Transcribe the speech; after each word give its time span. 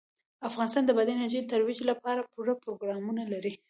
افغانستان 0.49 0.83
د 0.85 0.91
بادي 0.97 1.11
انرژي 1.13 1.39
د 1.41 1.47
ترویج 1.51 1.79
لپاره 1.89 2.27
پوره 2.31 2.53
پروګرامونه 2.63 3.21
لري. 3.33 3.53